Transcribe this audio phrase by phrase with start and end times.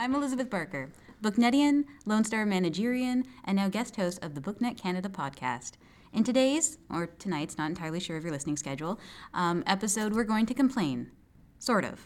[0.00, 0.88] I'm Elizabeth Barker,
[1.22, 5.72] Booknetian, Loan Star Managerian, and now guest host of the Booknet Canada podcast.
[6.14, 8.98] In today's, or tonight's, not entirely sure of your listening schedule,
[9.34, 11.10] um, episode, we're going to complain.
[11.58, 12.00] Sort of.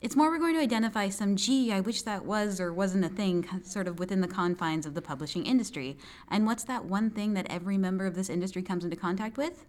[0.00, 3.08] It's more we're going to identify some, gee, I wish that was or wasn't a
[3.08, 5.98] thing, sort of within the confines of the publishing industry.
[6.28, 9.66] And what's that one thing that every member of this industry comes into contact with?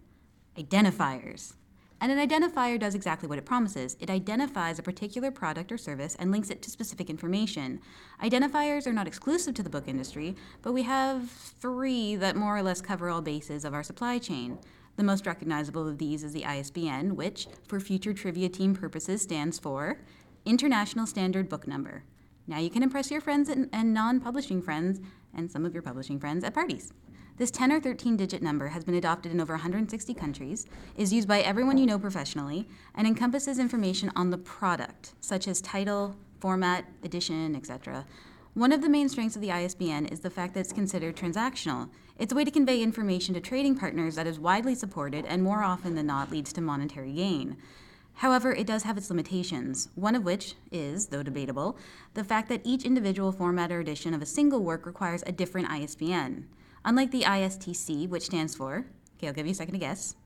[0.56, 1.54] Identifiers.
[2.00, 3.96] And an identifier does exactly what it promises.
[4.00, 7.80] It identifies a particular product or service and links it to specific information.
[8.22, 12.62] Identifiers are not exclusive to the book industry, but we have three that more or
[12.62, 14.58] less cover all bases of our supply chain.
[14.96, 19.58] The most recognizable of these is the ISBN, which, for future trivia team purposes, stands
[19.58, 19.98] for
[20.46, 22.04] International Standard Book Number.
[22.46, 25.00] Now you can impress your friends and, and non publishing friends,
[25.34, 26.92] and some of your publishing friends, at parties.
[27.40, 31.26] This 10 or 13 digit number has been adopted in over 160 countries, is used
[31.26, 36.84] by everyone you know professionally, and encompasses information on the product, such as title, format,
[37.02, 38.04] edition, etc.
[38.52, 41.88] One of the main strengths of the ISBN is the fact that it's considered transactional.
[42.18, 45.62] It's a way to convey information to trading partners that is widely supported and more
[45.62, 47.56] often than not leads to monetary gain.
[48.16, 51.78] However, it does have its limitations, one of which is, though debatable,
[52.12, 55.70] the fact that each individual format or edition of a single work requires a different
[55.70, 56.46] ISBN.
[56.84, 58.86] Unlike the ISTC, which stands for,
[59.16, 60.16] okay, I'll give you a second to guess.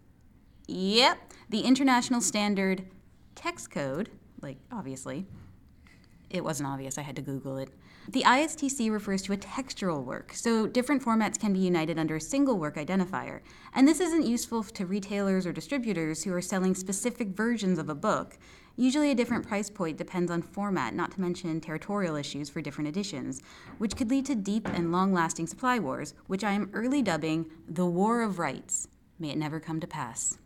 [0.67, 1.19] Yep,
[1.51, 2.87] the International Standard
[3.35, 4.11] Text Code,
[4.41, 5.27] like obviously.
[6.31, 7.71] It wasn't obvious, I had to Google it.
[8.09, 12.21] The ISTC refers to a textual work, so different formats can be united under a
[12.21, 13.41] single work identifier.
[13.75, 17.95] And this isn't useful to retailers or distributors who are selling specific versions of a
[17.95, 18.37] book.
[18.77, 22.89] Usually, a different price point depends on format, not to mention territorial issues for different
[22.89, 23.41] editions,
[23.79, 27.47] which could lead to deep and long lasting supply wars, which I am early dubbing
[27.69, 28.89] the War of Rights.
[29.19, 30.39] May it never come to pass.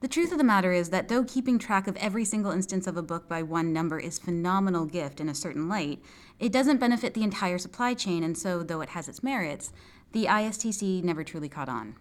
[0.00, 2.96] The truth of the matter is that though keeping track of every single instance of
[2.96, 6.02] a book by one number is phenomenal gift in a certain light,
[6.38, 9.72] it doesn't benefit the entire supply chain, and so, though it has its merits,
[10.12, 11.96] the ISTC never truly caught on.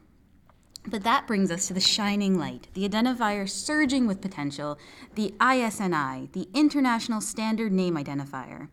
[0.88, 4.80] But that brings us to the shining light, the identifier surging with potential,
[5.16, 8.70] the ISNI, the International Standard Name Identifier.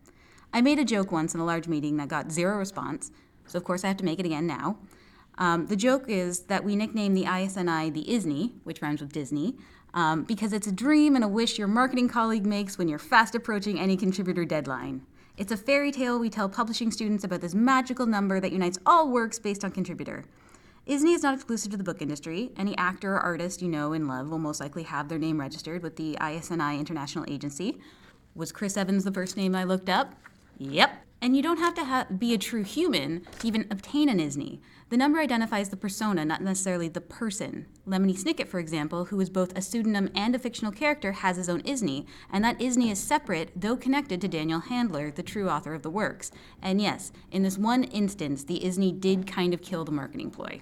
[0.53, 3.11] I made a joke once in a large meeting that got zero response,
[3.45, 4.77] so of course I have to make it again now.
[5.37, 9.55] Um, the joke is that we nickname the ISNI the ISNI, which rhymes with Disney,
[9.93, 13.35] um, because it's a dream and a wish your marketing colleague makes when you're fast
[13.35, 15.01] approaching any contributor deadline.
[15.35, 19.09] It's a fairy tale we tell publishing students about this magical number that unites all
[19.09, 20.23] works based on contributor.
[20.87, 22.51] ISNI is not exclusive to the book industry.
[22.55, 25.83] Any actor or artist you know and love will most likely have their name registered
[25.83, 27.77] with the ISNI International Agency.
[28.35, 30.13] Was Chris Evans the first name I looked up?
[30.59, 30.91] Yep.
[31.21, 34.61] And you don't have to ha- be a true human to even obtain an ISNI.
[34.87, 37.65] The number identifies the persona, not necessarily the person.
[37.85, 41.49] Lemony Snicket, for example, who is both a pseudonym and a fictional character, has his
[41.49, 45.73] own ISNI, and that ISNI is separate, though connected to Daniel Handler, the true author
[45.73, 46.31] of the works.
[46.61, 50.61] And yes, in this one instance, the ISNI did kind of kill the marketing ploy.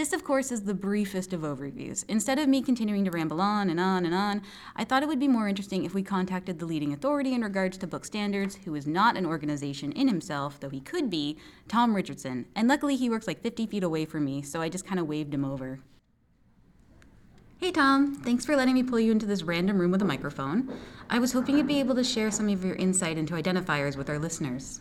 [0.00, 2.06] This, of course, is the briefest of overviews.
[2.08, 4.40] Instead of me continuing to ramble on and on and on,
[4.74, 7.76] I thought it would be more interesting if we contacted the leading authority in regards
[7.76, 11.36] to book standards, who is not an organization in himself, though he could be,
[11.68, 12.46] Tom Richardson.
[12.56, 15.06] And luckily, he works like 50 feet away from me, so I just kind of
[15.06, 15.80] waved him over.
[17.58, 20.74] Hey Tom, thanks for letting me pull you into this random room with a microphone.
[21.10, 24.08] I was hoping you'd be able to share some of your insight into identifiers with
[24.08, 24.80] our listeners.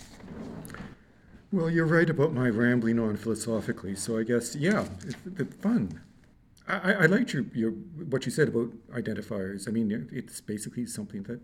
[1.51, 3.95] Well, you're right about my rambling on philosophically.
[3.95, 5.99] So I guess, yeah, it's, it's fun.
[6.67, 9.67] I, I liked your, your what you said about identifiers.
[9.67, 11.41] I mean, it's basically something that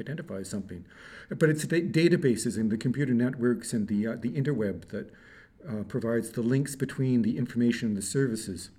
[0.00, 0.84] identifies something,
[1.28, 5.12] but it's the databases and the computer networks and the uh, the interweb that
[5.68, 8.70] uh, provides the links between the information and the services.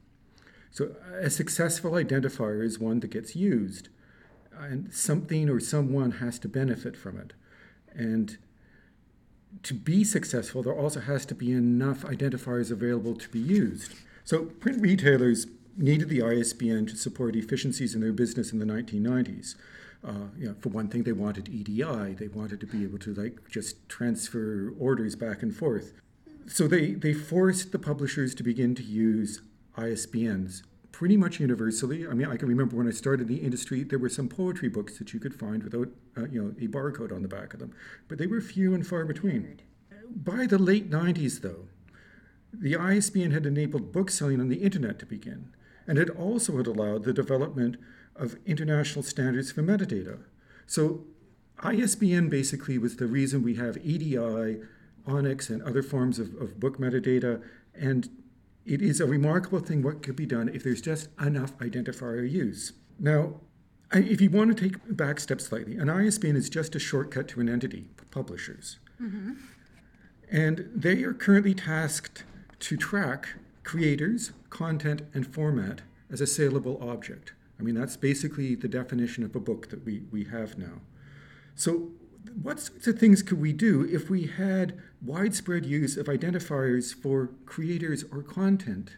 [0.71, 3.87] So a successful identifier is one that gets used,
[4.51, 7.31] and something or someone has to benefit from it,
[7.93, 8.37] and
[9.63, 13.93] to be successful, there also has to be enough identifiers available to be used.
[14.23, 19.55] So print retailers needed the ISBN to support efficiencies in their business in the 1990s.
[20.03, 22.13] Uh, you know, for one thing, they wanted EDI.
[22.13, 25.93] They wanted to be able to like just transfer orders back and forth.
[26.47, 29.41] So they, they forced the publishers to begin to use
[29.77, 30.61] ISBNs
[30.95, 32.07] pretty much universally.
[32.07, 34.97] I mean, I can remember when I started the industry, there were some poetry books
[34.97, 37.73] that you could find without, uh, you know, a barcode on the back of them,
[38.07, 39.59] but they were few and far between.
[40.09, 41.67] By the late 90s, though,
[42.53, 45.49] the ISBN had enabled book selling on the internet to begin,
[45.85, 47.75] and it also had allowed the development
[48.15, 50.19] of international standards for metadata.
[50.65, 51.03] So
[51.59, 54.61] ISBN basically was the reason we have EDI,
[55.05, 57.43] ONIX, and other forms of, of book metadata,
[57.73, 58.07] and
[58.65, 62.73] it is a remarkable thing what could be done if there's just enough identifier use.
[62.99, 63.41] Now,
[63.91, 67.27] I- if you want to take back step slightly, an ISBN is just a shortcut
[67.29, 68.79] to an entity, publishers.
[69.01, 69.33] Mm-hmm.
[70.31, 72.23] And they are currently tasked
[72.59, 73.29] to track
[73.63, 77.33] creators, content, and format as a saleable object.
[77.59, 80.81] I mean, that's basically the definition of a book that we, we have now.
[81.55, 81.91] So,
[82.41, 87.29] what sorts of things could we do if we had widespread use of identifiers for
[87.45, 88.97] creators or content?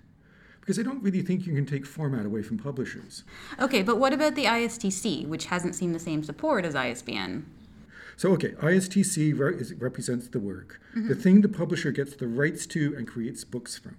[0.59, 3.23] Because I don't really think you can take format away from publishers.
[3.59, 7.45] Okay, but what about the ISTC, which hasn't seen the same support as ISBN?
[8.17, 12.95] So, okay, ISTC re- represents the work, the thing the publisher gets the rights to
[12.97, 13.97] and creates books from.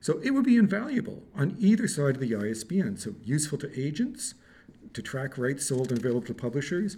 [0.00, 2.98] So, it would be invaluable on either side of the ISBN.
[2.98, 4.34] So, useful to agents
[4.94, 6.96] to track rights sold and available to publishers,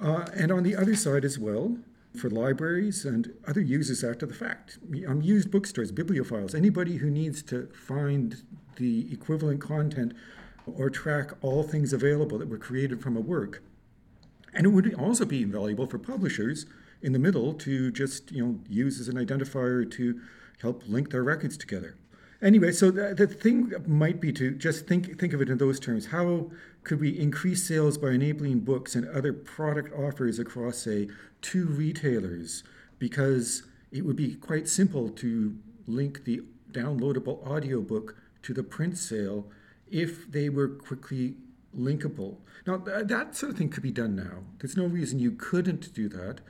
[0.00, 1.78] uh, and on the other side as well
[2.16, 4.78] for libraries and other users after the fact.
[5.06, 8.42] Um, used bookstores, bibliophiles, anybody who needs to find
[8.76, 10.12] the equivalent content
[10.66, 13.62] or track all things available that were created from a work.
[14.52, 16.66] And it would also be invaluable for publishers
[17.00, 20.20] in the middle to just you know use as an identifier to
[20.60, 21.96] help link their records together.
[22.42, 25.78] Anyway, so the, the thing might be to just think think of it in those
[25.78, 26.06] terms.
[26.06, 26.50] How
[26.82, 31.08] could we increase sales by enabling books and other product offers across, say,
[31.40, 32.64] two retailers?
[32.98, 33.62] Because
[33.92, 35.56] it would be quite simple to
[35.86, 36.42] link the
[36.72, 39.46] downloadable audiobook to the print sale
[39.88, 41.36] if they were quickly
[41.78, 42.36] linkable.
[42.66, 44.44] Now, th- that sort of thing could be done now.
[44.58, 46.40] There's no reason you couldn't do that,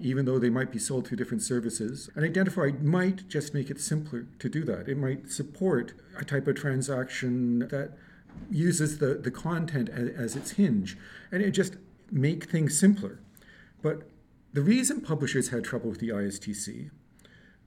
[0.00, 2.10] even though they might be sold through different services.
[2.14, 4.88] An identifier might just make it simpler to do that.
[4.88, 7.92] It might support a type of transaction that
[8.50, 10.96] uses the, the content as, as its hinge,
[11.30, 11.76] and it just
[12.10, 13.20] make things simpler.
[13.82, 14.08] But
[14.52, 16.90] the reason publishers had trouble with the ISTC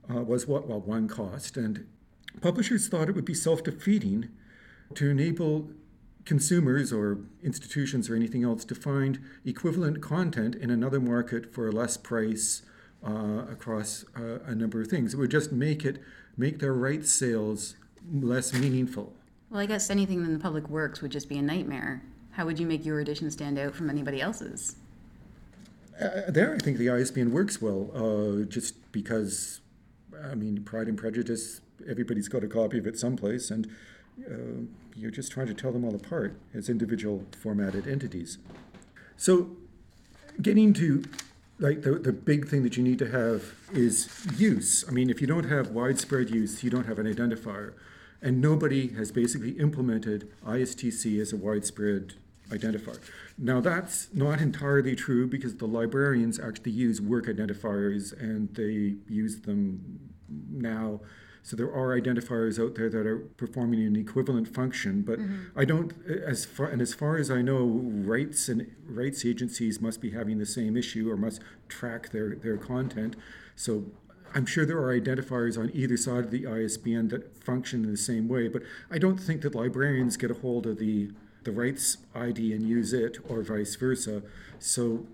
[0.09, 0.67] uh, was what?
[0.67, 1.85] Well, one cost, and
[2.41, 4.29] publishers thought it would be self defeating
[4.95, 5.69] to enable
[6.25, 11.71] consumers or institutions or anything else to find equivalent content in another market for a
[11.71, 12.61] less price
[13.05, 15.13] uh, across uh, a number of things.
[15.13, 16.01] It would just make it
[16.37, 17.75] make their rights sales
[18.11, 19.13] less meaningful.
[19.49, 22.01] Well, I guess anything in the public works would just be a nightmare.
[22.31, 24.77] How would you make your edition stand out from anybody else's?
[26.01, 29.61] Uh, there, I think the ISBN works well, uh, just because,
[30.23, 33.69] I mean, Pride and Prejudice, everybody's got a copy of it someplace, and
[34.19, 34.65] uh,
[34.95, 38.37] you're just trying to tell them all apart as individual formatted entities.
[39.17, 39.51] So,
[40.41, 41.03] getting to
[41.59, 44.83] like the, the big thing that you need to have is use.
[44.87, 47.73] I mean, if you don't have widespread use, you don't have an identifier.
[48.21, 52.13] And nobody has basically implemented ISTC as a widespread
[52.49, 52.99] identifier.
[53.37, 59.41] Now, that's not entirely true because the librarians actually use work identifiers and they use
[59.41, 59.99] them
[60.29, 61.01] now.
[61.43, 65.59] So there are identifiers out there that are performing an equivalent function, but mm-hmm.
[65.59, 69.99] I don't, as far and as far as I know, rights and rights agencies must
[69.99, 73.17] be having the same issue or must track their their content.
[73.57, 73.87] So
[74.33, 77.97] I'm sure there are identifiers on either side of the ISBN that function in the
[77.97, 81.11] same way, but I don't think that librarians get a hold of the
[81.43, 84.23] the rights ID and use it, or vice versa.
[84.59, 85.05] So,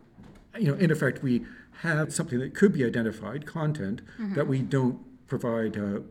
[0.60, 1.46] you know, in effect, we
[1.82, 4.36] have something that could be identified content mm-hmm.
[4.36, 6.04] that we don't provide a,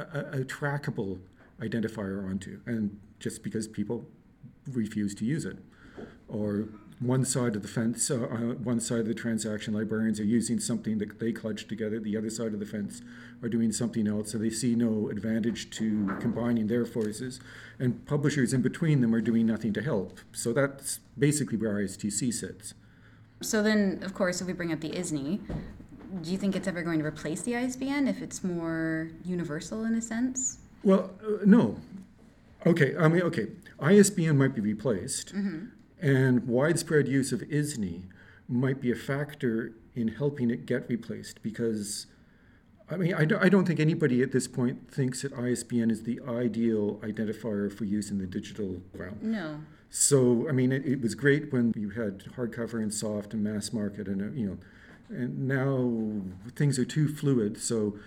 [0.00, 1.20] a, a trackable
[1.60, 4.06] identifier onto, and just because people
[4.72, 5.58] refuse to use it,
[6.28, 6.68] or
[7.00, 10.60] one side of the fence, uh, uh, one side of the transaction, librarians are using
[10.60, 11.98] something that they clutch together.
[11.98, 13.00] The other side of the fence
[13.42, 17.40] are doing something else, so they see no advantage to combining their forces.
[17.78, 20.20] And publishers in between them are doing nothing to help.
[20.32, 22.74] So that's basically where ISTC sits.
[23.40, 25.40] So then, of course, if we bring up the ISNI,
[26.22, 29.94] do you think it's ever going to replace the ISBN if it's more universal in
[29.94, 30.58] a sense?
[30.82, 31.76] Well, uh, no.
[32.66, 33.48] Okay, I mean, okay,
[33.80, 35.32] ISBN might be replaced,
[36.00, 38.02] and widespread use of ISNI
[38.48, 42.06] might be a factor in helping it get replaced because,
[42.90, 46.02] I mean, I don't, I don't think anybody at this point thinks that ISBN is
[46.02, 49.18] the ideal identifier for use in the digital realm.
[49.22, 49.60] No.
[49.88, 53.72] So, I mean, it, it was great when you had hardcover and soft and mass
[53.72, 54.58] market, and uh, you know,
[55.10, 56.22] and now
[56.54, 57.60] things are too fluid.
[57.60, 57.98] So,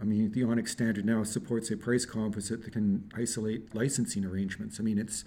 [0.00, 4.78] I mean, the ONIX standard now supports a price composite that can isolate licensing arrangements.
[4.78, 5.24] I mean, it's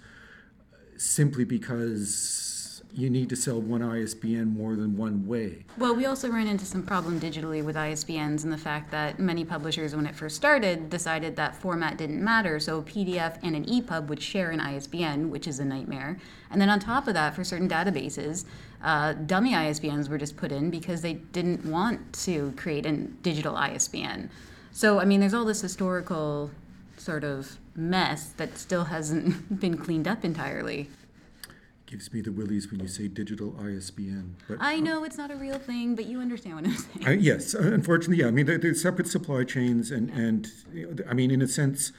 [0.96, 2.53] simply because
[2.94, 5.64] you need to sell one ISBN more than one way.
[5.78, 9.44] Well, we also ran into some problem digitally with ISBNs and the fact that many
[9.44, 12.60] publishers, when it first started, decided that format didn't matter.
[12.60, 16.18] So a PDF and an EPUB would share an ISBN, which is a nightmare.
[16.50, 18.44] And then on top of that, for certain databases,
[18.82, 23.56] uh, dummy ISBNs were just put in because they didn't want to create a digital
[23.56, 24.30] ISBN.
[24.70, 26.52] So, I mean, there's all this historical
[26.96, 30.88] sort of mess that still hasn't been cleaned up entirely.
[31.86, 34.36] Gives me the willies when you say digital ISBN.
[34.48, 37.06] But I know it's not a real thing, but you understand what I'm saying.
[37.06, 38.28] I, yes, unfortunately, yeah.
[38.28, 41.46] I mean, they're, they're separate supply chains, and and you know, I mean, in a
[41.46, 41.92] sense,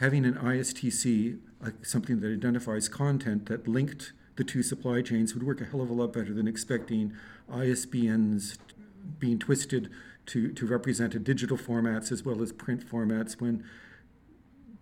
[0.00, 1.38] having an ISTC,
[1.82, 5.88] something that identifies content that linked the two supply chains, would work a hell of
[5.88, 7.14] a lot better than expecting
[7.50, 8.58] ISBNs
[9.18, 9.90] being twisted
[10.26, 13.64] to to represent a digital formats as well as print formats when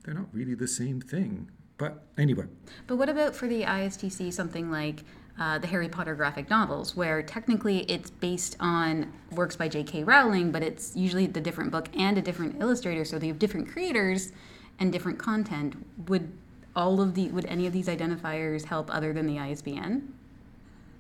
[0.05, 1.51] they're not really the same thing.
[1.81, 2.45] But anyway.
[2.87, 5.03] But what about for the ISTC something like
[5.39, 10.05] uh, the Harry Potter graphic novels, where technically it's based on works by J.K.
[10.05, 13.67] Rowling, but it's usually the different book and a different illustrator, so they have different
[13.67, 14.33] creators
[14.79, 15.75] and different content.
[16.07, 16.31] Would
[16.77, 20.13] all of the would any of these identifiers help other than the ISBN?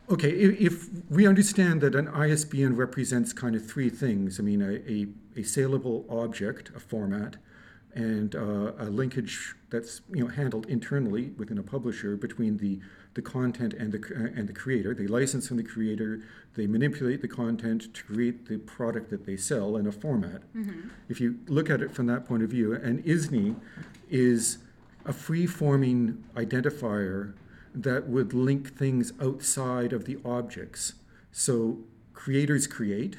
[0.09, 4.63] Okay, if, if we understand that an ISBN represents kind of three things, I mean,
[4.63, 5.07] a, a,
[5.41, 7.37] a saleable object, a format,
[7.95, 12.81] and uh, a linkage that's you know handled internally within a publisher between the
[13.15, 14.95] the content and the uh, and the creator.
[14.95, 16.21] They license from the creator.
[16.55, 20.43] They manipulate the content to create the product that they sell in a format.
[20.55, 20.89] Mm-hmm.
[21.09, 23.57] If you look at it from that point of view, and ISNI
[24.09, 24.59] is
[25.05, 27.35] a free-forming identifier
[27.75, 30.95] that would link things outside of the objects.
[31.33, 31.79] So
[32.13, 33.17] creators create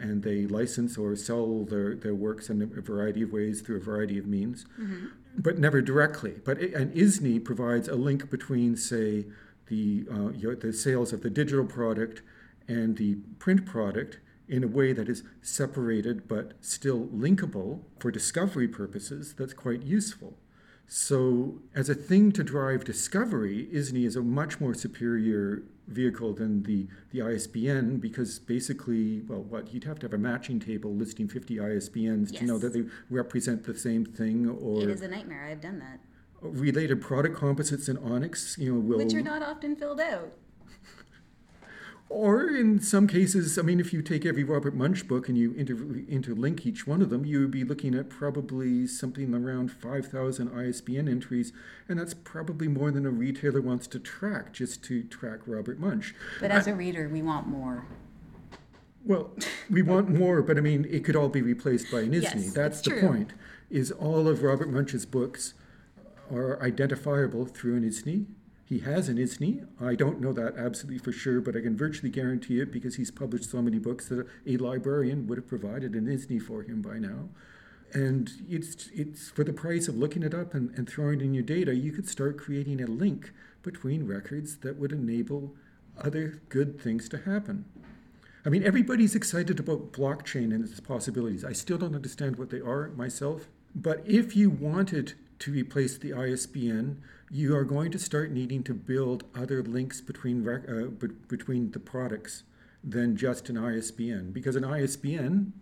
[0.00, 3.80] and they license or sell their, their works in a variety of ways through a
[3.80, 5.06] variety of means, mm-hmm.
[5.36, 6.36] but never directly.
[6.44, 9.26] But an ISNI provides a link between, say,
[9.66, 12.22] the, uh, your, the sales of the digital product
[12.66, 18.66] and the print product in a way that is separated but still linkable for discovery
[18.66, 20.36] purposes that's quite useful.
[20.92, 26.64] So, as a thing to drive discovery, ISNI is a much more superior vehicle than
[26.64, 31.28] the, the ISBN because basically, well, what you'd have to have a matching table listing
[31.28, 32.40] 50 ISBNs Yes.
[32.40, 35.44] to know that they represent the same thing or It is a nightmare.
[35.44, 36.00] I've done that,
[36.40, 40.32] related product composites in ONIX, you know, will which are not often filled out.
[42.10, 45.52] Or in some cases, I mean, if you take every Robert Munsch book and you
[45.52, 50.48] inter- interlink each one of them, you would be looking at probably something around 5,000
[50.52, 51.52] ISBN entries,
[51.88, 56.12] and that's probably more than a retailer wants to track just to track Robert Munsch.
[56.40, 57.86] But as a reader, we want more.
[59.04, 59.30] Well,
[59.70, 62.22] we want more, but I mean, it could all be replaced by an ISNI.
[62.22, 63.00] Yes, That's the true.
[63.08, 63.32] point.
[63.70, 65.54] Is all of Robert Munsch's books
[66.28, 68.26] are identifiable through an ISNI.
[68.70, 69.66] He has an ISNI.
[69.80, 73.10] I don't know that absolutely for sure, but I can virtually guarantee it because he's
[73.10, 76.98] published so many books that a librarian would have provided an ISNI for him by
[76.98, 77.30] now.
[77.92, 81.42] And it's it's for the price of looking it up and, and throwing in your
[81.42, 83.32] data, you could start creating a link
[83.64, 85.56] between records that would enable
[85.98, 87.64] other good things to happen.
[88.46, 91.44] I mean, everybody's excited about blockchain and its possibilities.
[91.44, 93.48] I still don't understand what they are myself.
[93.74, 98.74] But if you wanted to replace the ISBN, you are going to start needing to
[98.74, 102.44] build other links between uh, be- between the products
[102.84, 105.52] than just an ISBN, because an ISBN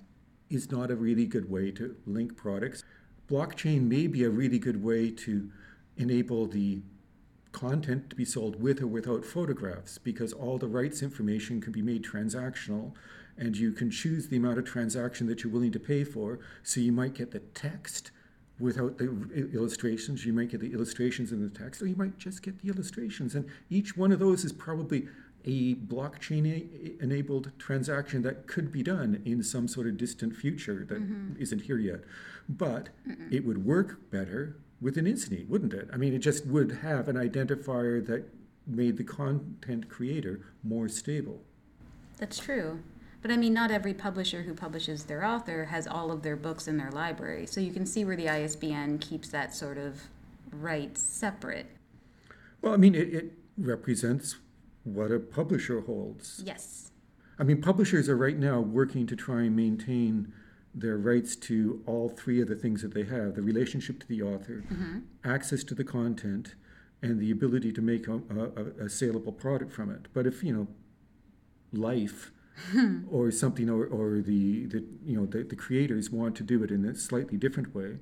[0.50, 2.84] is not a really good way to link products.
[3.28, 5.50] Blockchain may be a really good way to
[5.96, 6.80] enable the
[7.52, 11.82] content to be sold with or without photographs because all the rights information can be
[11.82, 12.92] made transactional
[13.36, 16.38] and you can choose the amount of transaction that you're willing to pay for.
[16.62, 18.10] So you might get the text
[18.60, 19.04] without the
[19.54, 22.68] illustrations, you might get the illustrations in the text, or you might just get the
[22.68, 23.34] illustrations.
[23.34, 25.08] And each one of those is probably
[25.44, 31.00] a blockchain enabled transaction that could be done in some sort of distant future that
[31.00, 31.40] mm-hmm.
[31.40, 32.00] not here yet.
[32.48, 32.88] But
[33.30, 35.88] it would work better with an ISNI, wouldn't it?
[35.92, 38.24] I mean, it just would have an identifier that
[38.66, 41.42] made the content creator more stable.
[42.18, 42.80] That's true.
[43.20, 46.68] But I mean, not every publisher who publishes their author has all of their books
[46.68, 47.46] in their library.
[47.46, 50.02] So you can see where the ISBN keeps that sort of
[50.52, 51.66] right separate.
[52.62, 54.36] Well, I mean, it, it represents
[54.84, 56.42] what a publisher holds.
[56.44, 56.90] Yes.
[57.38, 60.32] I mean, publishers are right now working to try and maintain
[60.74, 64.22] their rights to all three of the things that they have the relationship to the
[64.22, 64.98] author, mm-hmm.
[65.24, 66.54] access to the content,
[67.02, 70.06] and the ability to make a, a, a saleable product from it.
[70.12, 70.66] But if, you know,
[71.72, 72.32] life
[72.72, 73.02] Hmm.
[73.10, 76.70] or something, or, or the, the, you know, the, the creators want to do it
[76.70, 77.98] in a slightly different way,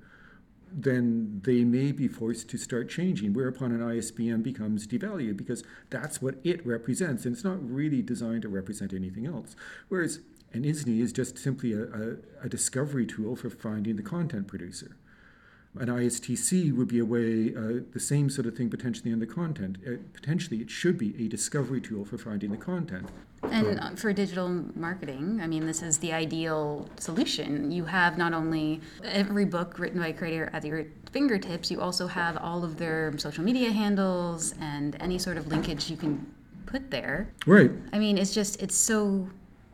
[0.72, 6.20] then they may be forced to start changing, whereupon an ISBN becomes devalued because that's
[6.20, 9.54] what it represents, and it's not really designed to represent anything else.
[9.88, 10.20] Whereas
[10.52, 14.96] an ISNI is just simply a, a, a discovery tool for finding the content producer.
[15.78, 19.26] An ISTC would be a way, uh, the same sort of thing potentially in the
[19.26, 19.78] content.
[19.86, 23.08] Uh, potentially, it should be a discovery tool for finding the content.
[23.42, 27.70] And uh, for digital marketing, I mean, this is the ideal solution.
[27.70, 32.06] You have not only every book written by a creator at your fingertips, you also
[32.06, 36.26] have all of their social media handles and any sort of linkage you can
[36.66, 37.32] put there.
[37.46, 37.70] Right.
[37.92, 39.28] I mean, it's just, it's so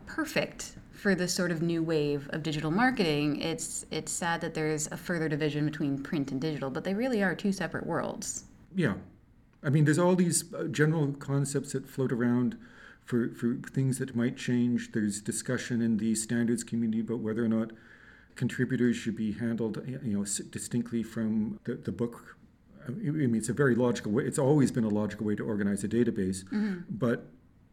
[0.07, 3.41] perfect for this sort of new wave of digital marketing.
[3.41, 7.25] It's, it's sad that there's a further division between print and digital, but they really
[7.25, 8.45] are two separate worlds.
[8.73, 8.95] Yeah.
[9.65, 12.57] I mean, there's all these uh, general concepts that float around
[13.05, 14.93] for, for things that might change.
[14.93, 17.73] There's discussion in the standards community about whether or not
[18.37, 22.37] contributors should be handled, you know, distinctly from the, the book.
[22.87, 24.23] I mean, it's a very logical way.
[24.23, 26.81] It's always been a logical way to organize a database, mm-hmm.
[26.89, 27.27] but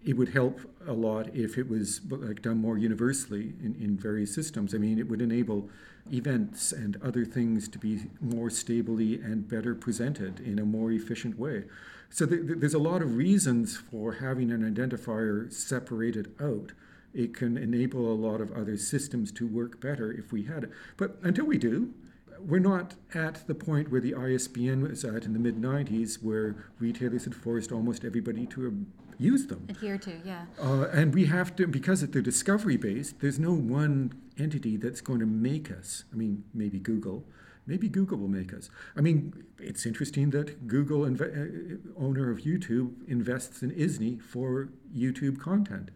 [0.06, 4.34] it would help a lot if it was like done more universally in, in various
[4.34, 4.74] systems.
[4.74, 5.70] I mean, it would enable
[6.12, 11.38] events and other things to be more stably and better presented in a more efficient
[11.38, 11.66] way.
[12.10, 16.72] So th- th- there's a lot of reasons for having an identifier separated out.
[17.14, 20.72] It can enable a lot of other systems to work better if we had it.
[20.96, 21.94] But until we do,
[22.40, 26.56] we're not at the point where the ISBN was at in the mid 90s, where
[26.80, 28.86] retailers had forced almost everybody to
[29.20, 29.68] use them.
[29.70, 30.46] Adhere to, yeah.
[30.60, 35.20] Uh, and we have to, because they're discovery based, there's no one entity that's going
[35.20, 36.06] to make us.
[36.12, 37.26] I mean, maybe Google.
[37.68, 38.70] Maybe Google will make us.
[38.96, 44.70] I mean, it's interesting that Google, inv- uh, owner of YouTube, invests in ISNI for
[44.96, 45.92] YouTube content.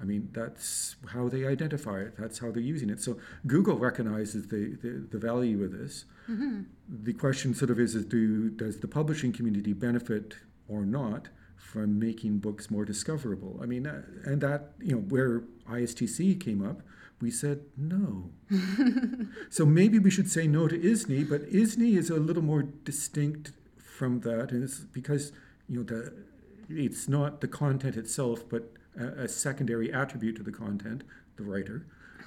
[0.00, 2.16] I mean, that's how they identify it.
[2.18, 3.00] That's how they're using it.
[3.00, 3.16] So
[3.46, 6.04] Google recognizes the, the, the value of this.
[6.28, 6.62] Mm-hmm.
[6.88, 10.34] The question sort of is, is do, does the publishing community benefit
[10.68, 11.28] or not
[11.64, 13.58] from making books more discoverable?
[13.62, 16.82] I mean, uh, and that, you know, where ISTC came up,
[17.20, 18.30] we said no.
[19.50, 23.52] so maybe we should say no to ISNI, but ISNI is a little more distinct
[23.78, 25.32] from that, and it's because,
[25.68, 26.12] you know, the,
[26.68, 31.04] it's not the content itself, but a, a secondary attribute to the content,
[31.36, 31.86] the writer,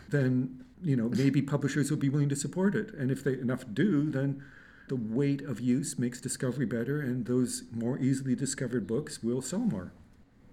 [0.09, 2.93] then you know maybe publishers will be willing to support it.
[2.93, 4.43] And if they enough do, then
[4.87, 9.59] the weight of use makes discovery better, and those more easily discovered books will sell
[9.59, 9.91] more.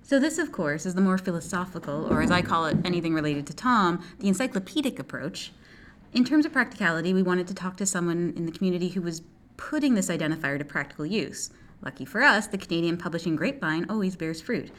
[0.03, 3.47] So, this, of course, is the more philosophical, or as I call it, anything related
[3.47, 5.53] to Tom, the encyclopedic approach.
[6.13, 9.23] In terms of practicality, we wanted to talk to someone in the community who was
[9.57, 11.51] putting this identifier to practical use.
[11.83, 14.71] Lucky for us, the Canadian publishing grapevine always bears fruit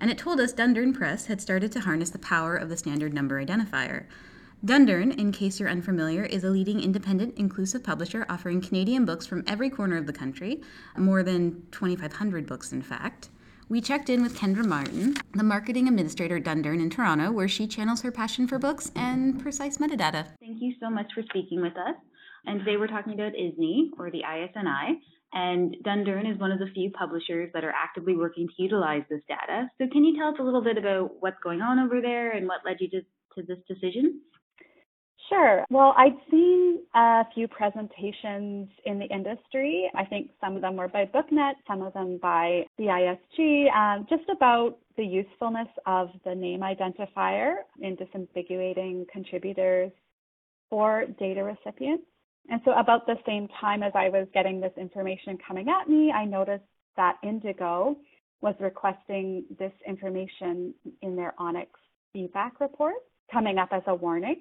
[0.00, 3.12] and it told us Dundurn Press had started to harness the power of the standard
[3.12, 4.06] number identifier.
[4.62, 9.42] Dundurn, in case you're unfamiliar, is a leading independent inclusive publisher offering Canadian books from
[9.46, 10.60] every corner of the country,
[10.98, 13.30] more than 2,500 books, in fact.
[13.70, 17.66] We checked in with Kendra Martin, the marketing administrator at Dundurn in Toronto, where she
[17.66, 20.26] channels her passion for books and precise metadata.
[20.40, 21.96] Thank you so much for speaking with us.
[22.44, 24.98] And today we're talking about ISNI, or the ISNI,
[25.32, 29.22] and Dundurn is one of the few publishers that are actively working to utilize this
[29.26, 29.70] data.
[29.78, 32.46] So, can you tell us a little bit about what's going on over there and
[32.46, 34.20] what led you to, to this decision?
[35.30, 35.64] Sure.
[35.70, 39.88] Well, I'd seen a few presentations in the industry.
[39.94, 44.06] I think some of them were by BookNet, some of them by the ISG, um,
[44.10, 49.92] just about the usefulness of the name identifier in disambiguating contributors
[50.68, 52.04] for data recipients.
[52.48, 56.10] And so, about the same time as I was getting this information coming at me,
[56.10, 56.64] I noticed
[56.96, 57.96] that Indigo
[58.40, 61.68] was requesting this information in their ONIX
[62.12, 62.96] feedback report,
[63.30, 64.40] coming up as a warning.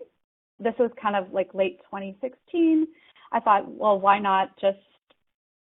[0.60, 2.88] This was kind of like late 2016.
[3.32, 4.78] I thought, well, why not just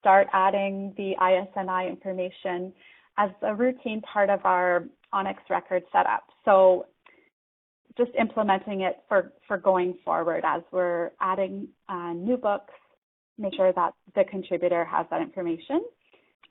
[0.00, 2.72] start adding the ISNI information
[3.16, 6.24] as a routine part of our ONIX record setup?
[6.44, 6.86] So
[7.96, 12.72] just implementing it for, for going forward as we're adding uh, new books,
[13.38, 15.80] make sure that the contributor has that information.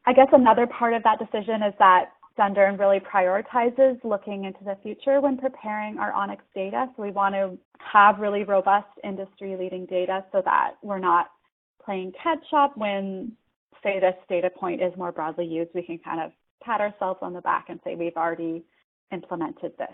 [0.06, 2.06] I guess another part of that decision is that
[2.38, 6.88] Dundurn really prioritizes looking into the future when preparing our ONIX data.
[6.96, 11.28] So we want to have really robust industry leading data so that we're not
[11.84, 13.34] playing catch up when,
[13.84, 15.72] say, this data point is more broadly used.
[15.76, 16.32] We can kind of
[16.64, 18.64] pat ourselves on the back and say we've already
[19.12, 19.90] implemented this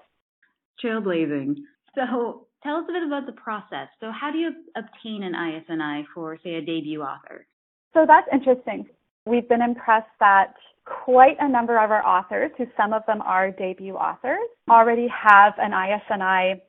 [0.84, 1.56] trailblazing.
[1.96, 3.88] So tell us a bit about the process.
[4.00, 7.46] So how do you obtain an ISNI for, say, a debut author?
[7.94, 8.88] So that's interesting.
[9.26, 10.54] We've been impressed that
[10.86, 15.54] quite a number of our authors, who some of them are debut authors, already have
[15.58, 16.62] an ISNI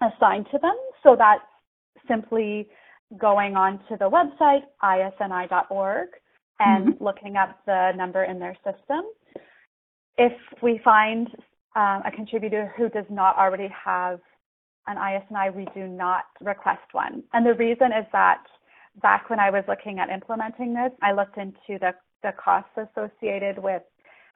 [0.00, 0.76] assigned to them.
[1.02, 1.42] So that's
[2.08, 2.68] simply
[3.18, 6.08] going onto the website, isni.org,
[6.58, 7.04] and mm-hmm.
[7.04, 9.02] looking up the number in their system.
[10.16, 11.28] If we find
[11.76, 14.20] um, a contributor who does not already have
[14.86, 17.22] an ISNI, we do not request one.
[17.32, 18.42] And the reason is that
[19.02, 23.58] back when I was looking at implementing this, I looked into the, the costs associated
[23.58, 23.82] with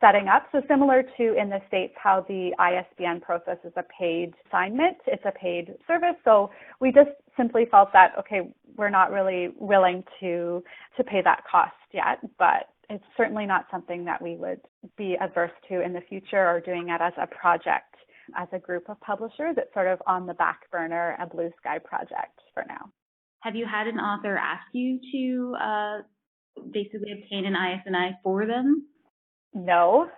[0.00, 0.46] setting up.
[0.53, 5.24] So similar to in the States how the ISBN process is a paid assignment, it's
[5.24, 6.16] a paid service.
[6.24, 6.50] So
[6.81, 10.62] we just simply felt that, okay, we're not really willing to,
[10.96, 14.61] to pay that cost yet, but it's certainly not something that we would
[14.96, 17.94] be adverse to in the future or doing it as a project
[18.37, 19.55] as a group of publishers.
[19.57, 22.90] It's sort of on the back burner, a blue sky project for now.
[23.44, 25.98] Have you had an author ask you to uh,
[26.72, 28.87] basically obtain an ISNI for them?
[29.52, 30.09] No.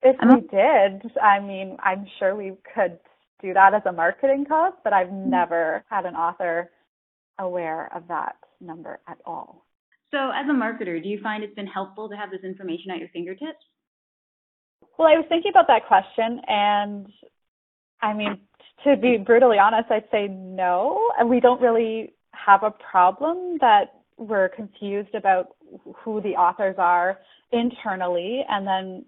[0.00, 2.98] If we did, I mean, I'm sure we could
[3.42, 5.28] do that as a marketing cost, but I've mm-hmm.
[5.28, 6.70] never had an author
[7.38, 9.66] aware of that number at all.
[10.10, 12.98] So, as a marketer, do you find it's been helpful to have this information at
[12.98, 13.64] your fingertips?
[14.98, 17.06] Well, I was thinking about that question, and
[18.00, 18.38] I mean,
[18.84, 21.10] to be brutally honest, I'd say no.
[21.26, 25.56] We don't really have a problem that we're confused about
[25.96, 27.18] who the authors are
[27.52, 29.04] internally, and then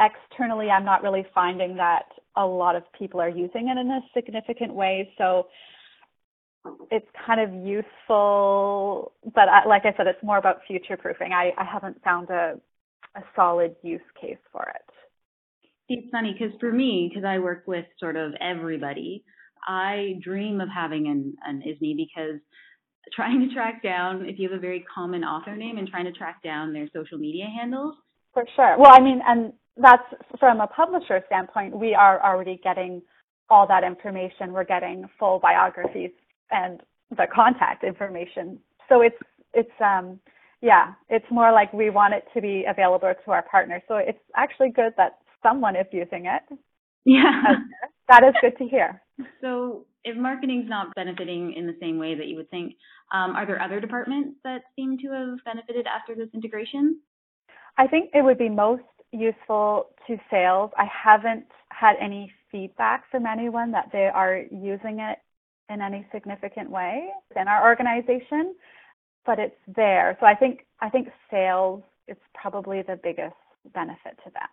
[0.00, 4.00] externally, I'm not really finding that a lot of people are using it in a
[4.12, 5.12] significant way.
[5.18, 5.46] So
[6.90, 11.32] it's kind of useful, but I, like I said, it's more about future proofing.
[11.32, 12.58] I, I haven't found a,
[13.14, 14.90] a solid use case for it.
[15.88, 19.22] It's funny because for me, because I work with sort of everybody,
[19.66, 22.40] I dream of having an, an ISNI because
[23.14, 26.12] trying to track down if you have a very common author name and trying to
[26.12, 27.94] track down their social media handles.
[28.32, 28.76] For sure.
[28.78, 30.02] Well, I mean, and that's
[30.40, 33.02] from a publisher standpoint, we are already getting
[33.50, 34.52] all that information.
[34.52, 36.10] We're getting full biographies
[36.50, 38.58] and the contact information.
[38.88, 39.16] So it's
[39.52, 40.18] it's um
[40.60, 43.82] yeah, it's more like we want it to be available to our partners.
[43.86, 46.58] So it's actually good that someone is using it.
[47.04, 47.42] Yeah.
[48.08, 49.00] That is good to hear.
[49.40, 52.74] So if marketing's not benefiting in the same way that you would think,
[53.12, 56.98] um, are there other departments that seem to have benefited after this integration?
[57.78, 60.70] I think it would be most useful to sales.
[60.76, 65.18] I haven't had any feedback from anyone that they are using it
[65.70, 68.54] in any significant way in our organization,
[69.24, 70.16] but it's there.
[70.20, 73.36] So I think I think sales is probably the biggest
[73.72, 74.48] benefit to them.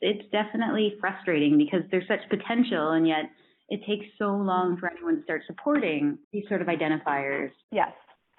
[0.00, 3.30] It's definitely frustrating because there's such potential and yet
[3.68, 7.50] it takes so long for anyone to start supporting these sort of identifiers.
[7.72, 7.92] Yes,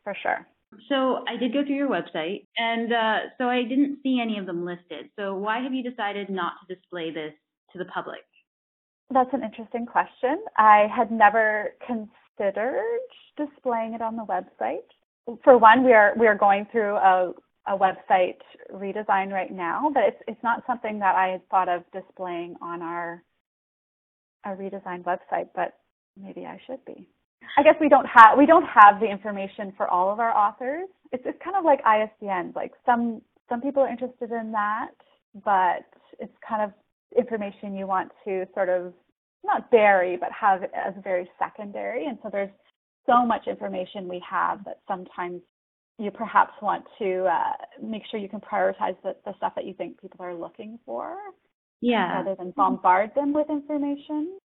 [0.03, 0.47] for sure.
[0.89, 4.45] So I did go through your website, and uh, so I didn't see any of
[4.45, 5.09] them listed.
[5.17, 7.33] So why have you decided not to display this
[7.71, 8.19] to the public?
[9.09, 10.43] That's an interesting question.
[10.57, 12.99] I had never considered
[13.37, 14.83] displaying it on the website.
[15.43, 17.33] For one, we are we are going through a
[17.67, 18.37] a website
[18.73, 22.81] redesign right now, but it's it's not something that I had thought of displaying on
[22.81, 23.23] our
[24.45, 25.73] a redesigned website, but
[26.15, 27.07] maybe I should be.
[27.57, 30.87] I guess we don't have we don't have the information for all of our authors.
[31.11, 32.55] It's it's kind of like ISBNs.
[32.55, 34.91] Like some some people are interested in that,
[35.43, 35.85] but
[36.19, 36.71] it's kind of
[37.17, 38.93] information you want to sort of
[39.43, 42.05] not bury, but have as very secondary.
[42.05, 42.51] And so there's
[43.05, 45.41] so much information we have that sometimes
[45.97, 49.73] you perhaps want to uh, make sure you can prioritize the, the stuff that you
[49.73, 51.17] think people are looking for
[51.81, 52.17] yeah.
[52.17, 54.37] rather than bombard them with information.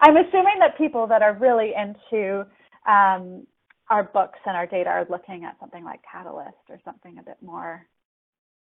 [0.00, 2.46] I'm assuming that people that are really into
[2.86, 3.46] um,
[3.90, 7.36] our books and our data are looking at something like CataList or something a bit
[7.42, 7.86] more.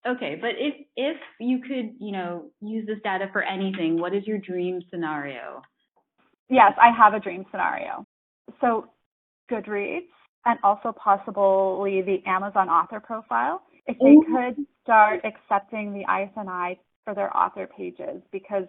[0.05, 4.27] Okay, but if if you could, you know, use this data for anything, what is
[4.27, 5.61] your dream scenario?
[6.49, 8.05] Yes, I have a dream scenario.
[8.59, 8.87] So
[9.49, 10.09] Goodreads
[10.45, 14.35] and also possibly the Amazon author profile, if they mm-hmm.
[14.55, 18.65] could start accepting the ISNI for their author pages because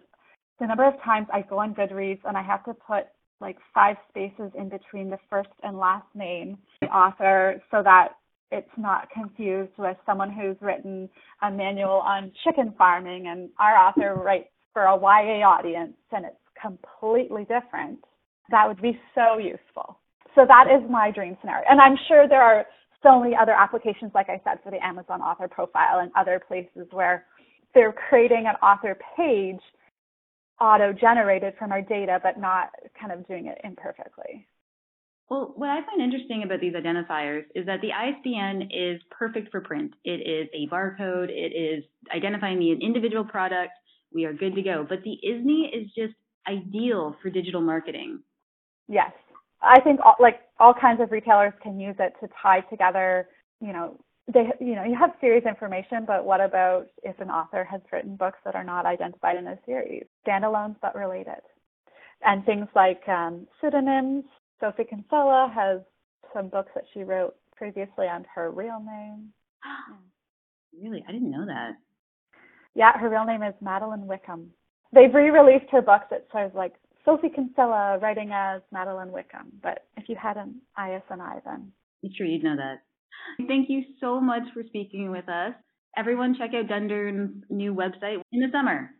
[0.60, 3.04] the number of times I go on Goodreads and I have to put
[3.40, 8.14] like five spaces in between the first and last name the author so that
[8.50, 11.08] it's not confused with someone who's written
[11.42, 16.36] a manual on chicken farming and our author writes for a YA audience and it's
[16.60, 17.98] completely different.
[18.50, 19.98] That would be so useful.
[20.34, 21.64] So that is my dream scenario.
[21.68, 22.66] And I'm sure there are
[23.02, 26.88] so many other applications, like I said, for the Amazon author profile and other places
[26.90, 27.26] where
[27.74, 29.60] they're creating an author page
[30.60, 34.46] auto generated from our data, but not kind of doing it imperfectly.
[35.28, 39.60] Well, what I find interesting about these identifiers is that the ISBN is perfect for
[39.60, 39.92] print.
[40.04, 43.72] It is a barcode, it is identifying the individual product.
[44.12, 44.86] We are good to go.
[44.88, 46.14] But the ISNI is just
[46.46, 48.20] ideal for digital marketing.
[48.86, 49.12] Yes.
[49.64, 53.28] I think all, like all kinds of retailers can use it to tie together,
[53.60, 53.98] you know,
[54.32, 58.16] they you know you have series information but what about if an author has written
[58.16, 61.42] books that are not identified in a series standalones but related
[62.22, 64.24] and things like um, pseudonyms
[64.60, 65.82] sophie kinsella has
[66.34, 69.32] some books that she wrote previously under her real name.
[70.82, 71.04] really?
[71.08, 71.72] I didn't know that.
[72.74, 74.50] Yeah, her real name is Madeleine Wickham.
[74.92, 76.06] They've re-released her books.
[76.10, 76.74] It says like
[77.04, 79.52] Sophie Kinsella writing as Madeleine Wickham.
[79.62, 82.82] But if you had an ISNI, then I'm sure you'd know that.
[83.46, 85.54] Thank you so much for speaking with us.
[85.96, 88.90] Everyone, check out Dundurn's new website in the summer.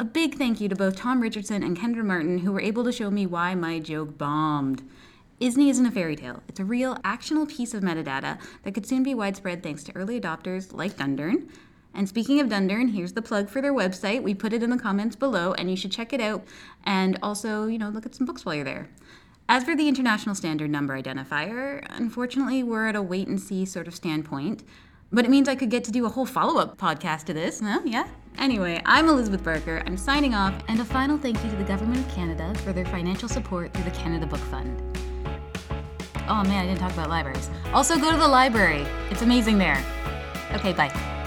[0.00, 2.92] A big thank you to both Tom Richardson and Kendra Martin, who were able to
[2.92, 4.82] show me why my joke bombed.
[5.40, 6.42] ISNI isn't a fairy tale.
[6.48, 10.20] It's a real, actionable piece of metadata that could soon be widespread thanks to early
[10.20, 11.48] adopters like Dundurn.
[11.94, 14.22] And speaking of Dundurn, here's the plug for their website.
[14.22, 16.42] We put it in the comments below, and you should check it out.
[16.84, 18.88] And also, you know, look at some books while you're there.
[19.48, 23.86] As for the International Standard Number Identifier, unfortunately, we're at a wait and see sort
[23.86, 24.64] of standpoint.
[25.12, 27.60] But it means I could get to do a whole follow up podcast to this?
[27.84, 28.06] Yeah?
[28.38, 29.82] Anyway, I'm Elizabeth Barker.
[29.84, 32.86] I'm signing off, and a final thank you to the Government of Canada for their
[32.86, 34.80] financial support through the Canada Book Fund.
[36.28, 37.50] Oh man, I didn't talk about libraries.
[37.74, 39.84] Also, go to the library, it's amazing there.
[40.54, 41.21] Okay, bye.